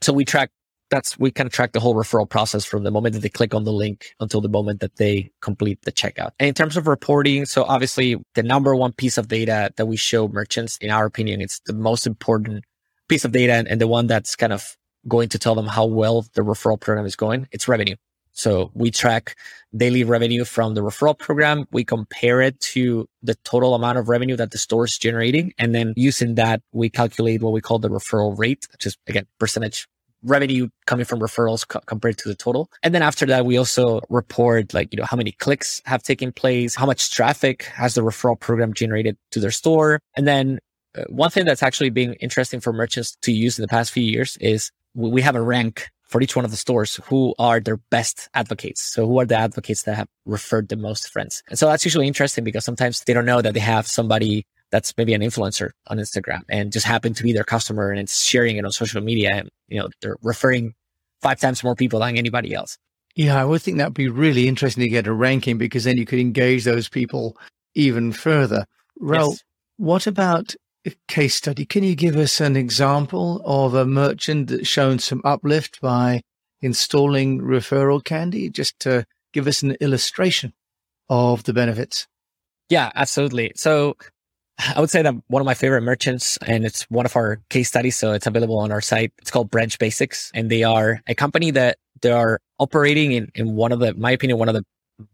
so 0.00 0.12
we 0.12 0.24
track 0.24 0.50
that's 0.90 1.18
we 1.18 1.32
of 1.36 1.50
track 1.50 1.72
the 1.72 1.80
whole 1.80 1.94
referral 1.94 2.28
process 2.28 2.64
from 2.64 2.82
the 2.82 2.90
moment 2.90 3.14
that 3.14 3.20
they 3.20 3.28
click 3.28 3.54
on 3.54 3.64
the 3.64 3.72
link 3.72 4.14
until 4.20 4.40
the 4.40 4.48
moment 4.48 4.80
that 4.80 4.96
they 4.96 5.30
complete 5.40 5.80
the 5.82 5.92
checkout. 5.92 6.30
And 6.38 6.48
in 6.48 6.54
terms 6.54 6.76
of 6.76 6.86
reporting, 6.86 7.46
so 7.46 7.64
obviously 7.64 8.16
the 8.34 8.42
number 8.42 8.74
one 8.74 8.92
piece 8.92 9.16
of 9.16 9.28
data 9.28 9.70
that 9.76 9.86
we 9.86 9.96
show 9.96 10.28
merchants, 10.28 10.76
in 10.78 10.90
our 10.90 11.06
opinion, 11.06 11.40
it's 11.40 11.60
the 11.66 11.72
most 11.72 12.06
important 12.06 12.64
piece 13.08 13.24
of 13.24 13.32
data 13.32 13.54
and, 13.54 13.68
and 13.68 13.80
the 13.80 13.88
one 13.88 14.06
that's 14.06 14.36
kind 14.36 14.52
of 14.52 14.76
going 15.08 15.28
to 15.30 15.38
tell 15.38 15.54
them 15.54 15.66
how 15.66 15.86
well 15.86 16.26
the 16.34 16.42
referral 16.42 16.78
program 16.78 17.06
is 17.06 17.16
going. 17.16 17.48
It's 17.52 17.68
revenue. 17.68 17.96
So 18.32 18.70
we 18.74 18.90
track 18.90 19.36
daily 19.76 20.04
revenue 20.04 20.44
from 20.44 20.74
the 20.74 20.82
referral 20.82 21.18
program. 21.18 21.66
We 21.72 21.84
compare 21.84 22.40
it 22.40 22.58
to 22.60 23.08
the 23.22 23.34
total 23.44 23.74
amount 23.74 23.98
of 23.98 24.08
revenue 24.08 24.36
that 24.36 24.50
the 24.52 24.58
store 24.58 24.84
is 24.84 24.96
generating. 24.98 25.52
And 25.58 25.74
then 25.74 25.94
using 25.96 26.36
that, 26.36 26.62
we 26.72 26.90
calculate 26.90 27.42
what 27.42 27.52
we 27.52 27.60
call 27.60 27.78
the 27.78 27.90
referral 27.90 28.38
rate, 28.38 28.66
which 28.72 28.86
is 28.86 28.96
again, 29.08 29.26
percentage 29.38 29.88
revenue 30.22 30.68
coming 30.86 31.04
from 31.04 31.20
referrals 31.20 31.66
co- 31.66 31.80
compared 31.86 32.18
to 32.18 32.28
the 32.28 32.34
total. 32.34 32.70
And 32.82 32.94
then 32.94 33.02
after 33.02 33.26
that, 33.26 33.46
we 33.46 33.56
also 33.56 34.00
report 34.08 34.74
like, 34.74 34.92
you 34.92 34.98
know, 34.98 35.06
how 35.06 35.16
many 35.16 35.32
clicks 35.32 35.80
have 35.86 36.02
taken 36.02 36.32
place, 36.32 36.74
how 36.74 36.86
much 36.86 37.10
traffic 37.12 37.64
has 37.64 37.94
the 37.94 38.02
referral 38.02 38.38
program 38.38 38.74
generated 38.74 39.16
to 39.32 39.40
their 39.40 39.50
store. 39.50 40.00
And 40.16 40.26
then 40.26 40.58
uh, 40.96 41.04
one 41.08 41.30
thing 41.30 41.44
that's 41.44 41.62
actually 41.62 41.90
been 41.90 42.14
interesting 42.14 42.60
for 42.60 42.72
merchants 42.72 43.16
to 43.22 43.32
use 43.32 43.58
in 43.58 43.62
the 43.62 43.68
past 43.68 43.92
few 43.92 44.02
years 44.02 44.36
is 44.40 44.70
we 44.94 45.22
have 45.22 45.36
a 45.36 45.42
rank 45.42 45.88
for 46.10 46.20
each 46.20 46.34
one 46.34 46.44
of 46.44 46.50
the 46.50 46.56
stores 46.56 46.98
who 47.04 47.32
are 47.38 47.60
their 47.60 47.76
best 47.76 48.28
advocates. 48.34 48.82
So 48.82 49.06
who 49.06 49.20
are 49.20 49.24
the 49.24 49.36
advocates 49.36 49.84
that 49.84 49.94
have 49.94 50.08
referred 50.26 50.68
the 50.68 50.76
most 50.76 51.08
friends? 51.12 51.44
And 51.48 51.56
so 51.56 51.68
that's 51.68 51.84
usually 51.84 52.08
interesting 52.08 52.42
because 52.42 52.64
sometimes 52.64 53.04
they 53.04 53.12
don't 53.12 53.24
know 53.24 53.40
that 53.40 53.54
they 53.54 53.60
have 53.60 53.86
somebody 53.86 54.44
that's 54.70 54.96
maybe 54.96 55.14
an 55.14 55.20
influencer 55.20 55.70
on 55.88 55.98
Instagram 55.98 56.42
and 56.48 56.72
just 56.72 56.86
happen 56.86 57.14
to 57.14 57.22
be 57.22 57.32
their 57.32 57.44
customer 57.44 57.90
and 57.90 58.00
it's 58.00 58.22
sharing 58.22 58.56
it 58.56 58.64
on 58.64 58.72
social 58.72 59.00
media 59.00 59.30
and 59.34 59.50
you 59.68 59.80
know 59.80 59.88
they're 60.00 60.16
referring 60.22 60.74
five 61.20 61.40
times 61.40 61.62
more 61.62 61.74
people 61.74 62.00
than 62.00 62.16
anybody 62.16 62.54
else. 62.54 62.78
Yeah, 63.16 63.40
I 63.40 63.44
would 63.44 63.62
think 63.62 63.78
that'd 63.78 63.94
be 63.94 64.08
really 64.08 64.48
interesting 64.48 64.82
to 64.82 64.88
get 64.88 65.06
a 65.06 65.12
ranking 65.12 65.58
because 65.58 65.84
then 65.84 65.96
you 65.96 66.06
could 66.06 66.20
engage 66.20 66.64
those 66.64 66.88
people 66.88 67.36
even 67.74 68.12
further. 68.12 68.66
Raul, 69.00 69.30
yes. 69.30 69.44
what 69.76 70.06
about 70.06 70.54
a 70.86 70.92
case 71.08 71.34
study? 71.34 71.66
Can 71.66 71.82
you 71.82 71.94
give 71.94 72.16
us 72.16 72.40
an 72.40 72.56
example 72.56 73.42
of 73.44 73.74
a 73.74 73.84
merchant 73.84 74.48
that's 74.48 74.68
shown 74.68 74.98
some 75.00 75.20
uplift 75.24 75.80
by 75.80 76.22
installing 76.60 77.40
referral 77.40 78.02
candy 78.02 78.48
just 78.48 78.78
to 78.80 79.04
give 79.32 79.46
us 79.46 79.62
an 79.62 79.72
illustration 79.80 80.52
of 81.08 81.42
the 81.44 81.52
benefits? 81.52 82.06
Yeah, 82.68 82.92
absolutely. 82.94 83.52
So 83.56 83.96
I 84.74 84.80
would 84.80 84.90
say 84.90 85.02
that 85.02 85.14
one 85.28 85.40
of 85.40 85.46
my 85.46 85.54
favorite 85.54 85.82
merchants, 85.82 86.36
and 86.46 86.64
it's 86.64 86.82
one 86.90 87.06
of 87.06 87.16
our 87.16 87.40
case 87.48 87.68
studies, 87.68 87.96
so 87.96 88.12
it's 88.12 88.26
available 88.26 88.58
on 88.58 88.72
our 88.72 88.80
site. 88.80 89.12
It's 89.18 89.30
called 89.30 89.50
Branch 89.50 89.78
Basics, 89.78 90.30
and 90.34 90.50
they 90.50 90.62
are 90.62 91.00
a 91.06 91.14
company 91.14 91.50
that 91.52 91.78
they 92.02 92.10
are 92.10 92.40
operating 92.58 93.12
in, 93.12 93.30
in 93.34 93.56
one 93.56 93.72
of 93.72 93.80
the, 93.80 93.94
my 93.94 94.10
opinion, 94.10 94.38
one 94.38 94.48
of 94.48 94.54
the 94.54 94.64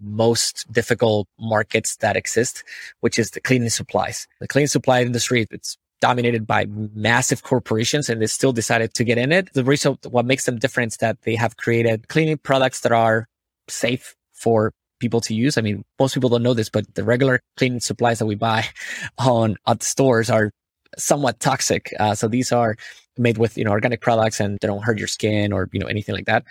most 0.01 0.71
difficult 0.73 1.29
markets 1.39 1.97
that 1.97 2.17
exist, 2.17 2.65
which 3.01 3.19
is 3.19 3.31
the 3.31 3.41
cleaning 3.41 3.71
supplies. 3.71 4.27
The 4.41 4.49
cleaning 4.49 4.69
supply 4.69 5.03
industry, 5.03 5.47
it's 5.51 5.77
dominated 6.01 6.47
by 6.47 6.67
massive 6.95 7.43
corporations 7.43 8.09
and 8.09 8.21
they 8.21 8.27
still 8.27 8.53
decided 8.53 8.95
to 8.95 9.05
get 9.05 9.17
in 9.17 9.33
it. 9.33 9.53
The 9.55 9.65
reason, 9.65 9.97
what 10.11 10.27
makes 10.27 10.45
them 10.45 10.59
different 10.59 10.93
is 10.93 10.97
that 10.99 11.23
they 11.23 11.37
have 11.37 11.57
created 11.57 12.09
cleaning 12.09 12.39
products 12.39 12.81
that 12.81 12.93
are 12.93 13.29
safe 13.69 14.15
for 14.33 14.73
people 15.07 15.21
to 15.23 15.35
use. 15.35 15.57
I 15.57 15.61
mean, 15.63 15.85
most 15.99 16.15
people 16.15 16.29
don't 16.29 16.43
know 16.43 16.55
this, 16.55 16.69
but 16.69 16.93
the 16.95 17.05
regular 17.05 17.41
cleaning 17.57 17.81
supplies 17.81 18.19
that 18.19 18.27
we 18.27 18.35
buy 18.35 18.67
on 19.19 19.57
at 19.67 19.83
stores 19.83 20.31
are 20.31 20.51
somewhat 20.99 21.41
toxic. 21.41 21.93
Uh, 21.99 22.15
so 22.15 22.29
these 22.29 22.53
are 22.53 22.77
made 23.17 23.39
with, 23.39 23.57
you 23.57 23.65
know, 23.65 23.71
organic 23.71 24.01
products 24.01 24.41
and 24.41 24.59
they 24.61 24.69
don't 24.69 24.85
hurt 24.85 24.99
your 24.99 25.09
skin 25.09 25.53
or, 25.53 25.69
you 25.73 25.81
know, 25.81 25.87
anything 25.87 26.15
like 26.15 26.27
that. 26.27 26.45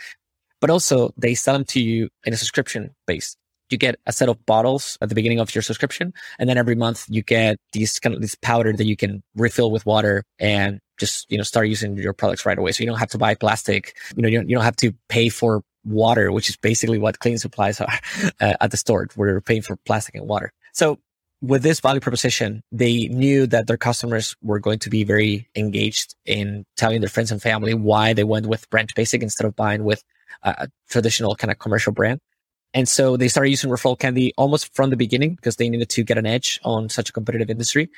But 0.62 0.70
also 0.70 1.12
they 1.18 1.36
sell 1.36 1.54
them 1.54 1.66
to 1.66 1.82
you 1.82 2.10
in 2.24 2.34
a 2.34 2.38
subscription 2.38 2.96
base. 3.06 3.36
You 3.70 3.78
get 3.78 4.00
a 4.06 4.14
set 4.14 4.30
of 4.30 4.46
bottles 4.46 4.98
at 5.02 5.10
the 5.10 5.16
beginning 5.16 5.40
of 5.40 5.54
your 5.56 5.64
subscription. 5.64 6.14
And 6.38 6.48
then 6.48 6.58
every 6.58 6.76
month 6.76 7.06
you 7.10 7.24
get 7.24 7.58
these 7.74 8.00
kind 8.00 8.16
of 8.16 8.22
this 8.22 8.36
powder 8.36 8.74
that 8.74 8.86
you 8.86 8.96
can 8.96 9.24
refill 9.36 9.72
with 9.72 9.86
water 9.86 10.24
and 10.40 10.80
just, 10.98 11.30
you 11.30 11.38
know, 11.38 11.44
start 11.44 11.68
using 11.68 11.98
your 11.98 12.14
products 12.14 12.46
right 12.46 12.58
away. 12.58 12.72
So 12.72 12.84
you 12.84 12.90
don't 12.90 13.00
have 13.00 13.10
to 13.10 13.18
buy 13.18 13.36
plastic. 13.36 13.98
You 14.16 14.22
know, 14.22 14.30
you 14.30 14.38
don't, 14.38 14.50
you 14.50 14.56
don't 14.56 14.64
have 14.64 14.76
to 14.78 14.94
pay 15.10 15.30
for 15.30 15.62
water, 15.86 16.32
which 16.32 16.50
is 16.50 16.58
basically 16.58 16.98
what 16.98 17.20
cleaning 17.20 17.38
supplies 17.38 17.80
are 17.80 18.00
uh, 18.42 18.54
at 18.60 18.72
the 18.72 18.78
store. 18.78 19.08
We're 19.16 19.42
paying 19.42 19.62
for 19.62 19.78
plastic 19.78 20.16
and 20.16 20.28
water. 20.28 20.52
So 20.74 21.00
with 21.42 21.64
this 21.64 21.80
value 21.80 22.00
proposition, 22.00 22.62
they 22.72 23.08
knew 23.08 23.46
that 23.48 23.68
their 23.68 23.78
customers 23.78 24.36
were 24.42 24.60
going 24.60 24.80
to 24.80 24.90
be 24.90 25.04
very 25.04 25.48
engaged 25.56 26.16
in 26.26 26.66
telling 26.76 27.02
their 27.02 27.10
friends 27.10 27.32
and 27.32 27.42
family 27.42 27.74
why 27.74 28.14
they 28.14 28.24
went 28.24 28.48
with 28.48 28.70
Branch 28.70 28.94
Basic 28.96 29.22
instead 29.22 29.46
of 29.46 29.56
buying 29.56 29.84
with 29.84 30.04
a 30.44 30.68
traditional 30.90 31.36
kind 31.36 31.52
of 31.52 31.60
commercial 31.60 31.94
brand. 31.94 32.20
And 32.74 32.90
so 32.90 33.16
they 33.16 33.30
started 33.30 33.50
using 33.50 33.70
referral 33.70 33.98
candy 33.98 34.34
almost 34.38 34.76
from 34.76 34.90
the 34.90 34.98
beginning 34.98 35.36
because 35.36 35.56
they 35.56 35.70
needed 35.70 35.90
to 35.90 36.04
get 36.04 36.18
an 36.18 36.26
edge 36.26 36.60
on 36.64 36.90
such 36.90 37.10
a 37.10 37.14
competitive 37.14 37.50
industry. 37.50 37.90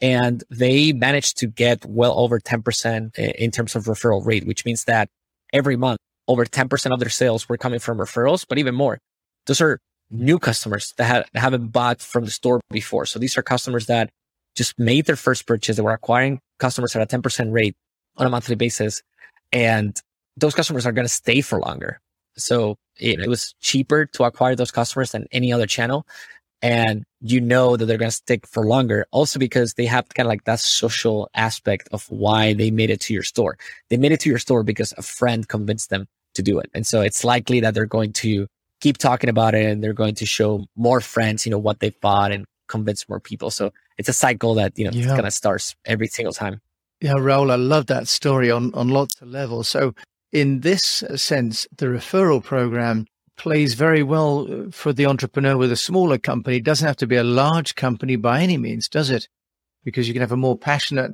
And 0.00 0.44
they 0.50 0.92
managed 0.92 1.38
to 1.38 1.46
get 1.46 1.84
well 1.86 2.18
over 2.18 2.38
10% 2.38 3.14
in 3.16 3.50
terms 3.50 3.74
of 3.74 3.84
referral 3.84 4.24
rate, 4.24 4.46
which 4.46 4.66
means 4.66 4.84
that 4.84 5.08
every 5.54 5.76
month 5.76 6.00
over 6.28 6.44
10% 6.44 6.92
of 6.92 7.00
their 7.00 7.08
sales 7.08 7.48
were 7.48 7.56
coming 7.56 7.78
from 7.78 7.98
referrals, 7.98 8.44
but 8.48 8.58
even 8.58 8.74
more, 8.74 8.98
those 9.46 9.60
are 9.60 9.78
new 10.10 10.38
customers 10.38 10.94
that, 10.96 11.28
that 11.32 11.40
haven't 11.40 11.68
bought 11.68 12.00
from 12.00 12.24
the 12.24 12.30
store 12.30 12.60
before. 12.70 13.06
So 13.06 13.18
these 13.18 13.36
are 13.36 13.42
customers 13.42 13.86
that 13.86 14.10
just 14.54 14.78
made 14.78 15.06
their 15.06 15.16
first 15.16 15.46
purchase. 15.46 15.76
They 15.76 15.82
were 15.82 15.92
acquiring 15.92 16.40
customers 16.58 16.96
at 16.96 17.02
a 17.02 17.18
10% 17.18 17.52
rate 17.52 17.76
on 18.16 18.26
a 18.26 18.30
monthly 18.30 18.54
basis. 18.56 19.02
And 19.52 19.96
those 20.36 20.54
customers 20.54 20.86
are 20.86 20.92
going 20.92 21.04
to 21.04 21.12
stay 21.12 21.40
for 21.40 21.60
longer. 21.60 22.00
So 22.36 22.76
it, 22.98 23.20
it 23.20 23.28
was 23.28 23.54
cheaper 23.60 24.06
to 24.06 24.24
acquire 24.24 24.54
those 24.56 24.70
customers 24.70 25.12
than 25.12 25.26
any 25.32 25.52
other 25.52 25.66
channel 25.66 26.06
and 26.62 27.04
you 27.20 27.40
know 27.40 27.76
that 27.76 27.86
they're 27.86 27.98
going 27.98 28.10
to 28.10 28.16
stick 28.16 28.46
for 28.46 28.66
longer. 28.66 29.06
Also 29.10 29.38
because 29.38 29.74
they 29.74 29.86
have 29.86 30.08
kind 30.10 30.26
of 30.26 30.28
like 30.28 30.44
that 30.44 30.60
social 30.60 31.28
aspect 31.34 31.88
of 31.92 32.04
why 32.08 32.54
they 32.54 32.70
made 32.70 32.90
it 32.90 33.00
to 33.02 33.14
your 33.14 33.22
store. 33.22 33.58
They 33.90 33.96
made 33.96 34.12
it 34.12 34.20
to 34.20 34.28
your 34.28 34.38
store 34.38 34.62
because 34.62 34.92
a 34.96 35.02
friend 35.02 35.46
convinced 35.46 35.90
them 35.90 36.06
to 36.34 36.42
do 36.42 36.58
it. 36.58 36.70
And 36.74 36.86
so 36.86 37.00
it's 37.00 37.24
likely 37.24 37.60
that 37.60 37.74
they're 37.74 37.86
going 37.86 38.12
to 38.14 38.46
keep 38.80 38.98
talking 38.98 39.30
about 39.30 39.54
it 39.54 39.66
and 39.66 39.82
they're 39.82 39.92
going 39.92 40.14
to 40.16 40.26
show 40.26 40.66
more 40.76 41.00
friends, 41.00 41.46
you 41.46 41.50
know, 41.50 41.58
what 41.58 41.80
they 41.80 41.90
bought 41.90 42.32
and 42.32 42.44
convince 42.68 43.08
more 43.08 43.20
people. 43.20 43.50
So 43.50 43.72
it's 43.98 44.08
a 44.08 44.12
cycle 44.12 44.54
that, 44.54 44.78
you 44.78 44.84
know, 44.84 44.90
yeah. 44.92 45.08
kind 45.08 45.26
of 45.26 45.32
starts 45.32 45.74
every 45.84 46.08
single 46.08 46.32
time. 46.32 46.60
Yeah, 47.00 47.14
Raul, 47.14 47.50
I 47.50 47.56
love 47.56 47.86
that 47.86 48.08
story 48.08 48.50
on, 48.50 48.72
on 48.74 48.88
lots 48.88 49.20
of 49.20 49.28
levels. 49.28 49.68
So 49.68 49.94
in 50.32 50.60
this 50.60 51.04
sense, 51.16 51.66
the 51.76 51.86
referral 51.86 52.42
program 52.42 53.06
plays 53.36 53.74
very 53.74 54.02
well 54.02 54.46
uh, 54.50 54.70
for 54.70 54.92
the 54.92 55.06
entrepreneur 55.06 55.56
with 55.56 55.72
a 55.72 55.76
smaller 55.76 56.18
company. 56.18 56.56
It 56.56 56.64
doesn't 56.64 56.86
have 56.86 56.96
to 56.98 57.06
be 57.06 57.16
a 57.16 57.24
large 57.24 57.74
company 57.74 58.16
by 58.16 58.42
any 58.42 58.56
means, 58.56 58.88
does 58.88 59.10
it? 59.10 59.28
Because 59.84 60.08
you 60.08 60.14
can 60.14 60.22
have 60.22 60.32
a 60.32 60.36
more 60.36 60.58
passionate 60.58 61.12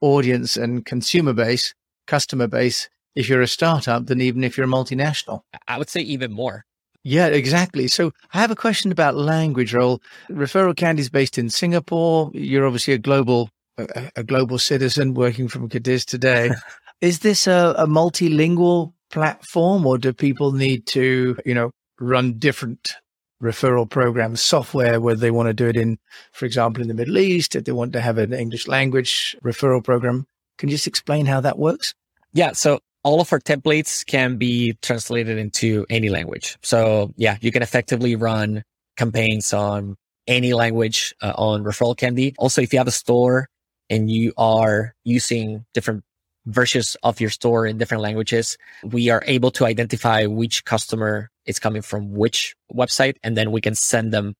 audience 0.00 0.56
and 0.56 0.84
consumer 0.84 1.32
base, 1.32 1.74
customer 2.06 2.46
base, 2.46 2.88
if 3.14 3.28
you're 3.28 3.42
a 3.42 3.48
startup 3.48 4.06
than 4.06 4.20
even 4.20 4.44
if 4.44 4.56
you're 4.56 4.66
a 4.66 4.70
multinational. 4.70 5.42
I 5.66 5.78
would 5.78 5.88
say 5.88 6.00
even 6.00 6.32
more. 6.32 6.64
Yeah, 7.02 7.26
exactly. 7.26 7.88
So 7.88 8.12
I 8.34 8.40
have 8.40 8.50
a 8.50 8.56
question 8.56 8.92
about 8.92 9.14
language 9.14 9.72
Raul. 9.72 10.00
Referral 10.30 10.76
Candy 10.76 11.00
is 11.00 11.08
based 11.08 11.38
in 11.38 11.48
Singapore. 11.48 12.30
You're 12.34 12.66
obviously 12.66 12.94
a 12.94 12.98
global, 12.98 13.50
a, 13.78 14.10
a 14.16 14.22
global 14.22 14.58
citizen 14.58 15.14
working 15.14 15.48
from 15.48 15.68
Cadiz 15.68 16.04
today. 16.04 16.50
is 17.00 17.20
this 17.20 17.46
a, 17.46 17.74
a 17.78 17.86
multilingual 17.86 18.92
platform 19.10 19.86
or 19.86 19.98
do 19.98 20.12
people 20.12 20.52
need 20.52 20.86
to, 20.86 21.36
you 21.44 21.54
know, 21.54 21.70
run 21.98 22.38
different 22.38 22.94
referral 23.42 23.88
programs, 23.88 24.42
software, 24.42 25.00
whether 25.00 25.20
they 25.20 25.30
want 25.30 25.48
to 25.48 25.54
do 25.54 25.68
it 25.68 25.76
in, 25.76 25.98
for 26.32 26.44
example, 26.44 26.82
in 26.82 26.88
the 26.88 26.94
Middle 26.94 27.18
East, 27.18 27.56
if 27.56 27.64
they 27.64 27.72
want 27.72 27.92
to 27.94 28.00
have 28.00 28.18
an 28.18 28.32
English 28.32 28.68
language 28.68 29.36
referral 29.42 29.82
program. 29.82 30.26
Can 30.58 30.68
you 30.68 30.74
just 30.74 30.86
explain 30.86 31.26
how 31.26 31.40
that 31.40 31.58
works? 31.58 31.94
Yeah. 32.32 32.52
So 32.52 32.80
all 33.02 33.20
of 33.20 33.32
our 33.32 33.40
templates 33.40 34.04
can 34.06 34.36
be 34.36 34.74
translated 34.82 35.38
into 35.38 35.86
any 35.88 36.10
language. 36.10 36.58
So 36.62 37.12
yeah, 37.16 37.38
you 37.40 37.50
can 37.50 37.62
effectively 37.62 38.14
run 38.14 38.62
campaigns 38.96 39.54
on 39.54 39.96
any 40.26 40.52
language 40.52 41.14
uh, 41.22 41.32
on 41.36 41.64
referral 41.64 41.96
candy. 41.96 42.34
Also, 42.38 42.60
if 42.60 42.72
you 42.72 42.78
have 42.78 42.88
a 42.88 42.92
store 42.92 43.48
and 43.88 44.10
you 44.10 44.32
are 44.36 44.94
using 45.04 45.64
different 45.72 46.04
versions 46.46 46.96
of 47.02 47.20
your 47.20 47.30
store 47.30 47.66
in 47.66 47.78
different 47.78 48.02
languages, 48.02 48.56
we 48.84 49.08
are 49.10 49.22
able 49.26 49.50
to 49.52 49.66
identify 49.66 50.26
which 50.26 50.64
customer 50.64 51.30
is 51.46 51.58
coming 51.58 51.82
from 51.82 52.12
which 52.12 52.54
website. 52.72 53.16
And 53.22 53.36
then 53.36 53.52
we 53.52 53.60
can 53.60 53.74
send 53.74 54.12
them 54.12 54.34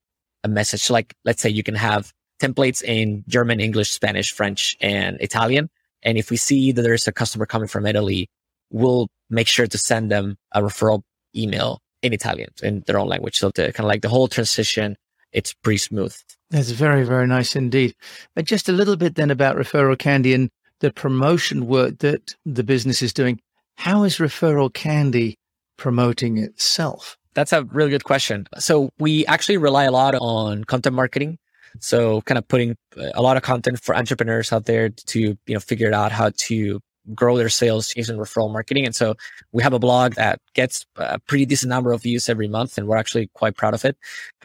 a 0.45 0.49
message. 0.49 0.91
Like, 0.91 1.15
let's 1.25 1.43
say 1.43 1.51
you 1.51 1.63
can 1.63 1.75
have 1.75 2.13
templates 2.41 2.83
in 2.83 3.25
German, 3.29 3.61
English, 3.61 3.91
Spanish, 3.91 4.33
French, 4.33 4.77
and 4.81 5.19
Italian. 5.21 5.69
And 6.03 6.17
if 6.17 6.31
we 6.31 6.37
see 6.37 6.73
that 6.73 6.83
there's 6.83 7.07
a 7.07 7.13
customer 7.13 7.47
coming 7.47 7.69
from 7.69 7.87
Italy, 7.87 8.29
we'll 8.71 9.09
make 9.29 9.47
sure 9.47 9.67
to 9.67 9.79
send 9.79 10.11
them 10.11 10.37
a 10.53 10.63
referral 10.63 11.03
email 11.37 11.81
in 12.03 12.13
Italian 12.13 12.51
in 12.63 12.83
their 12.87 12.99
own 12.99 13.09
language. 13.09 13.39
So 13.39 13.51
the 13.51 13.73
kind 13.73 13.81
of 13.81 13.89
like 13.89 14.03
the 14.03 14.09
whole 14.09 14.29
transition, 14.29 14.97
it's 15.33 15.53
pretty 15.53 15.79
smooth. 15.79 16.17
That's 16.51 16.71
very, 16.71 17.05
very 17.05 17.27
nice 17.27 17.55
indeed. 17.55 17.95
But 18.35 18.47
just 18.47 18.69
a 18.69 18.73
little 18.73 18.97
bit 18.97 19.15
then 19.15 19.31
about 19.31 19.57
Referral 19.57 19.99
Candy 19.99 20.35
and 20.35 20.51
the 20.81 20.93
promotion 20.93 21.67
work 21.67 21.99
that 21.99 22.35
the 22.45 22.65
business 22.65 23.03
is 23.03 23.13
doing. 23.13 23.41
How 23.77 24.03
is 24.03 24.17
Referral 24.17 24.73
Candy 24.73 25.39
promoting 25.77 26.39
itself? 26.39 27.17
That's 27.35 27.53
a 27.53 27.65
really 27.65 27.91
good 27.91 28.05
question. 28.05 28.47
So 28.59 28.91
we 28.99 29.25
actually 29.27 29.57
rely 29.57 29.85
a 29.85 29.93
lot 29.93 30.15
on 30.17 30.65
content 30.65 30.97
marketing. 30.97 31.39
So 31.79 32.21
kind 32.23 32.37
of 32.37 32.49
putting 32.49 32.77
a 33.15 33.23
lot 33.23 33.37
of 33.37 33.43
content 33.43 33.81
for 33.81 33.95
entrepreneurs 33.95 34.53
out 34.53 34.67
there 34.67 34.89
to, 34.89 35.21
you 35.21 35.55
know, 35.55 35.61
figure 35.61 35.95
out 35.95 36.11
how 36.11 36.33
to 36.37 36.81
grow 37.15 37.37
their 37.37 37.49
sales 37.49 37.95
using 37.97 38.17
referral 38.17 38.53
marketing. 38.53 38.87
And 38.87 38.95
so 38.95 39.15
we 39.53 39.63
have 39.63 39.73
a 39.73 39.79
blog 39.79 40.15
that 40.15 40.41
gets 40.55 40.87
a 40.97 41.19
pretty 41.21 41.47
decent 41.47 41.71
number 41.71 41.93
of 41.93 42.03
views 42.03 42.29
every 42.29 42.49
month, 42.49 42.79
and 42.79 42.87
we're 42.87 42.97
actually 42.97 43.31
quite 43.35 43.57
proud 43.57 43.75
of 43.75 43.85
it. 43.85 43.97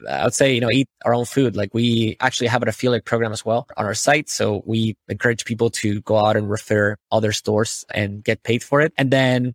I 0.09 0.23
would 0.23 0.33
say, 0.33 0.53
you 0.53 0.61
know, 0.61 0.71
eat 0.71 0.87
our 1.05 1.13
own 1.13 1.25
food. 1.25 1.55
Like 1.55 1.73
we 1.73 2.17
actually 2.19 2.47
have 2.47 2.61
an 2.61 2.69
affiliate 2.69 3.05
program 3.05 3.31
as 3.31 3.45
well 3.45 3.67
on 3.77 3.85
our 3.85 3.93
site. 3.93 4.29
So 4.29 4.63
we 4.65 4.95
encourage 5.07 5.45
people 5.45 5.69
to 5.71 6.01
go 6.01 6.17
out 6.17 6.37
and 6.37 6.49
refer 6.49 6.97
other 7.11 7.31
stores 7.31 7.85
and 7.93 8.23
get 8.23 8.43
paid 8.43 8.63
for 8.63 8.81
it. 8.81 8.93
And 8.97 9.11
then, 9.11 9.53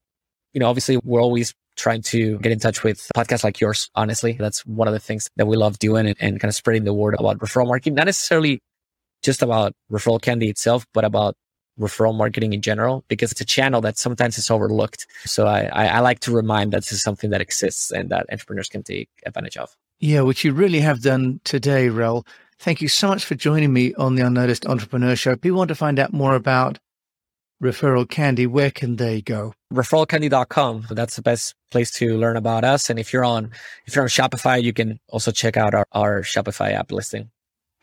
you 0.52 0.60
know, 0.60 0.68
obviously 0.68 0.98
we're 1.04 1.22
always 1.22 1.54
trying 1.76 2.02
to 2.02 2.38
get 2.38 2.52
in 2.52 2.58
touch 2.58 2.82
with 2.82 3.08
podcasts 3.16 3.44
like 3.44 3.60
yours. 3.60 3.90
Honestly, 3.94 4.32
that's 4.32 4.66
one 4.66 4.88
of 4.88 4.92
the 4.92 5.00
things 5.00 5.30
that 5.36 5.46
we 5.46 5.56
love 5.56 5.78
doing 5.78 6.06
and, 6.06 6.16
and 6.20 6.40
kind 6.40 6.48
of 6.48 6.54
spreading 6.54 6.84
the 6.84 6.92
word 6.92 7.14
about 7.18 7.38
referral 7.38 7.66
marketing, 7.66 7.94
not 7.94 8.06
necessarily 8.06 8.60
just 9.22 9.42
about 9.42 9.72
referral 9.90 10.20
candy 10.20 10.48
itself, 10.48 10.84
but 10.92 11.04
about 11.04 11.36
referral 11.80 12.16
marketing 12.16 12.52
in 12.52 12.60
general 12.60 13.04
because 13.08 13.32
it's 13.32 13.40
a 13.40 13.44
channel 13.44 13.80
that 13.80 13.98
sometimes 13.98 14.38
is 14.38 14.50
overlooked. 14.50 15.06
So 15.24 15.46
I, 15.46 15.62
I, 15.72 15.86
I, 15.86 16.00
like 16.00 16.20
to 16.20 16.32
remind 16.32 16.72
that 16.72 16.82
this 16.82 16.92
is 16.92 17.02
something 17.02 17.30
that 17.30 17.40
exists 17.40 17.90
and 17.90 18.10
that 18.10 18.26
entrepreneurs 18.30 18.68
can 18.68 18.82
take 18.82 19.08
advantage 19.26 19.56
of. 19.56 19.74
Yeah, 19.98 20.20
which 20.20 20.44
you 20.44 20.52
really 20.52 20.80
have 20.80 21.02
done 21.02 21.40
today, 21.44 21.88
Raul. 21.88 22.26
Thank 22.58 22.82
you 22.82 22.88
so 22.88 23.08
much 23.08 23.24
for 23.24 23.34
joining 23.34 23.72
me 23.72 23.94
on 23.94 24.14
the 24.14 24.26
Unnoticed 24.26 24.66
Entrepreneur 24.66 25.16
Show. 25.16 25.32
If 25.32 25.40
people 25.40 25.58
want 25.58 25.68
to 25.68 25.74
find 25.74 25.98
out 25.98 26.12
more 26.12 26.34
about 26.34 26.78
Referral 27.62 28.08
Candy, 28.08 28.46
where 28.46 28.70
can 28.70 28.96
they 28.96 29.20
go? 29.20 29.52
Referralcandy.com. 29.72 30.86
That's 30.90 31.16
the 31.16 31.22
best 31.22 31.54
place 31.70 31.90
to 31.92 32.16
learn 32.16 32.36
about 32.36 32.64
us. 32.64 32.90
And 32.90 32.98
if 32.98 33.12
you're 33.12 33.24
on 33.24 33.50
if 33.86 33.94
you're 33.94 34.04
on 34.04 34.08
Shopify, 34.08 34.62
you 34.62 34.72
can 34.72 34.98
also 35.08 35.30
check 35.30 35.56
out 35.56 35.74
our, 35.74 35.86
our 35.92 36.22
Shopify 36.22 36.72
app 36.72 36.90
listing. 36.90 37.30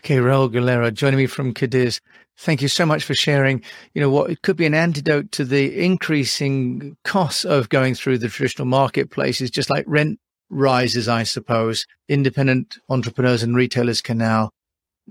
Okay, 0.04 0.18
Raul 0.18 0.51
Galera 0.51 0.92
joining 0.92 1.18
me 1.18 1.25
from 1.25 1.54
Cadiz. 1.54 2.00
Thank 2.38 2.62
you 2.62 2.68
so 2.68 2.86
much 2.86 3.04
for 3.04 3.16
sharing, 3.16 3.63
you 3.94 4.01
know, 4.01 4.12
what 4.12 4.30
it 4.30 4.44
could 4.44 4.56
be 4.56 4.68
an 4.68 4.75
antidote 4.75 5.32
to 5.34 5.44
the 5.44 5.84
increasing 5.84 6.96
costs 7.04 7.44
of 7.44 7.70
going 7.70 7.96
through 7.96 8.20
the 8.20 8.30
traditional 8.30 8.68
marketplaces, 8.68 9.50
just 9.50 9.72
like 9.72 9.86
rent 9.88 10.20
rises, 10.50 11.08
I 11.08 11.24
suppose. 11.24 11.88
Independent 12.08 12.77
entrepreneurs 12.89 13.42
and 13.42 13.56
retailers 13.56 14.01
can 14.01 14.20
now 14.20 14.51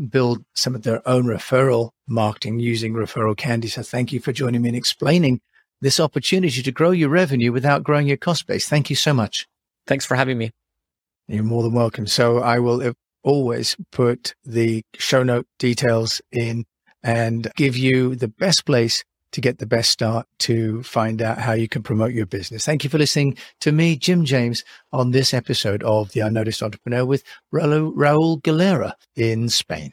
build 0.09 0.45
some 0.55 0.75
of 0.75 0.83
their 0.83 1.07
own 1.09 1.25
referral 1.25 1.91
marketing 2.07 2.61
using 2.61 2.93
referral 2.95 3.37
candy. 3.37 3.69
So 3.69 3.83
thank 3.83 4.13
you 4.13 4.21
for 4.21 4.33
joining 4.33 4.63
me 4.63 4.69
and 4.69 4.77
explaining 4.77 5.41
this 5.81 5.99
opportunity 5.99 6.63
to 6.63 6.73
grow 6.73 6.93
your 6.93 7.09
revenue 7.09 7.51
without 7.51 7.83
growing 7.83 8.07
your 8.07 8.17
cost 8.17 8.47
base. 8.47 8.69
Thank 8.69 8.89
you 8.89 8.97
so 8.97 9.13
much. 9.13 9.49
Thanks 9.87 10.07
for 10.07 10.15
having 10.15 10.39
me. 10.39 10.53
You're 11.27 11.43
more 11.43 11.65
than 11.65 11.73
welcome. 11.73 12.07
So 12.07 12.39
I 12.39 12.61
will 12.61 12.95
always 13.27 13.77
put 13.91 14.35
the 14.45 14.83
show 14.95 15.25
note 15.25 15.47
details 15.59 16.23
in 16.31 16.65
and 17.03 17.51
give 17.57 17.77
you 17.77 18.15
the 18.15 18.29
best 18.29 18.65
place 18.65 19.05
to 19.33 19.41
get 19.41 19.59
the 19.59 19.67
best 19.67 19.91
start 19.91 20.27
to 20.39 20.83
find 20.85 21.21
out 21.21 21.39
how 21.39 21.53
you 21.53 21.69
can 21.69 21.83
promote 21.83 22.13
your 22.13 22.25
business. 22.25 22.65
Thank 22.65 22.85
you 22.85 22.91
for 22.91 22.99
listening 22.99 23.37
to 23.61 23.73
me, 23.73 23.97
Jim 23.97 24.25
James, 24.25 24.65
on 24.93 25.11
this 25.11 25.35
episode 25.35 25.83
of 25.83 26.13
The 26.13 26.21
Unnoticed 26.21 26.63
Entrepreneur 26.63 27.05
with 27.05 27.25
Raul, 27.53 28.43
Galera 28.43 28.97
in 29.17 29.49
Spain. 29.49 29.93